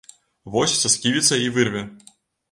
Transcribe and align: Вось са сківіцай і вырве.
Вось 0.53 0.71
са 0.83 0.89
сківіцай 0.93 1.43
і 1.49 1.51
вырве. 1.57 1.83